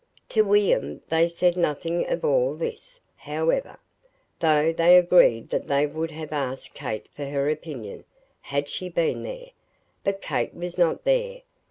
To 0.29 0.41
William 0.41 0.99
they 1.09 1.29
said 1.29 1.55
nothing 1.55 2.09
of 2.09 2.25
all 2.25 2.55
this, 2.55 2.99
however; 3.17 3.77
though 4.39 4.73
they 4.73 4.97
agreed 4.97 5.49
that 5.49 5.67
they 5.67 5.85
would 5.85 6.09
have 6.09 6.31
asked 6.31 6.73
Kate 6.73 7.05
for 7.15 7.25
her 7.25 7.51
opinion, 7.51 8.05
had 8.41 8.67
she 8.67 8.89
been 8.89 9.21
there. 9.21 9.51
But 10.03 10.19
Kate 10.19 10.55
was 10.55 10.75
not 10.75 11.03
there. 11.03 11.43